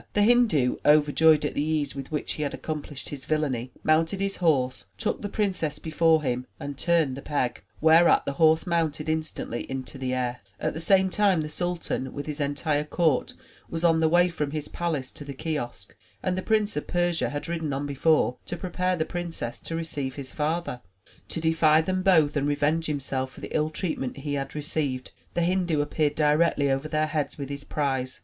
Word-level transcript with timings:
The 0.13 0.23
Hindu, 0.23 0.77
overjoyed 0.83 1.45
at 1.45 1.53
the 1.53 1.63
ease 1.63 1.93
with 1.95 2.11
which 2.11 2.33
he 2.33 2.41
had 2.41 2.53
accom 2.59 2.81
plished 2.81 3.09
his 3.09 3.25
villainy, 3.25 3.71
moimted 3.85 4.19
his 4.19 4.37
horse, 4.37 4.85
took 4.97 5.21
the 5.21 5.29
princess 5.29 5.77
before 5.77 6.23
him 6.23 6.47
and 6.59 6.75
turned 6.75 7.15
the 7.15 7.21
peg, 7.21 7.61
whereat 7.81 8.25
the 8.25 8.31
horse 8.41 8.65
mounted 8.65 9.07
instantly 9.07 9.69
into 9.69 9.99
the 9.99 10.11
air. 10.15 10.41
48 10.59 10.59
THE 10.59 10.65
TREASURE 10.65 10.65
CHEST 10.65 10.65
At 10.65 10.73
the 10.73 10.79
same 10.79 11.09
time, 11.11 11.41
the 11.41 11.49
sultan, 11.49 12.13
with 12.13 12.25
his 12.25 12.39
entire 12.39 12.83
court, 12.83 13.33
was 13.69 13.83
on 13.83 13.99
the 13.99 14.09
way 14.09 14.29
from 14.29 14.49
his 14.49 14.67
palace 14.67 15.11
to 15.11 15.23
the 15.23 15.35
kiosk, 15.35 15.95
and 16.23 16.35
the 16.35 16.41
Prince 16.41 16.75
of 16.75 16.87
Persia 16.87 17.29
had 17.29 17.47
ridden 17.47 17.71
on 17.71 17.85
before 17.85 18.37
to 18.47 18.57
prepare 18.57 18.95
the 18.95 19.05
princess 19.05 19.59
to 19.59 19.75
receive 19.75 20.15
his 20.15 20.31
father. 20.33 20.81
To 21.27 21.39
defy 21.39 21.79
them 21.81 22.01
both 22.01 22.35
and 22.35 22.47
revenge 22.47 22.87
himself 22.87 23.29
for 23.33 23.41
the 23.41 23.55
ill 23.55 23.69
treatment 23.69 24.17
he 24.17 24.33
had 24.33 24.55
received, 24.55 25.11
the 25.35 25.41
Hindu 25.43 25.79
appeared 25.79 26.15
directly 26.15 26.71
over 26.71 26.87
their 26.87 27.05
heads 27.05 27.37
with 27.37 27.49
his 27.49 27.63
prize. 27.63 28.19